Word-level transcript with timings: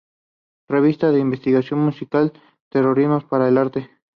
Revista 0.67 1.11
de 1.11 1.19
investigación 1.19 1.79
musical: 1.81 2.33
Territorios 2.71 3.23
para 3.23 3.47
el 3.49 3.59
arte. 3.59 3.91